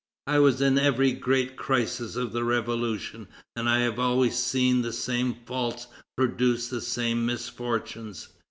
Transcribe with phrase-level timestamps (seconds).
[0.25, 4.93] I was in every great crisis of the Revolution, and I have always seen the
[4.93, 5.85] same faults
[6.17, 8.27] produce the same misfortunes.